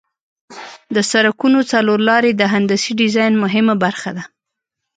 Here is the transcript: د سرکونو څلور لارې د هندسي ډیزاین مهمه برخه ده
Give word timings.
د 0.95 0.97
سرکونو 1.11 1.59
څلور 1.71 1.99
لارې 2.09 2.31
د 2.35 2.41
هندسي 2.53 2.91
ډیزاین 3.01 3.33
مهمه 3.43 3.73
برخه 3.83 4.09
ده 4.17 4.23